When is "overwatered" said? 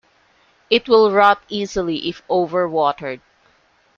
2.27-3.21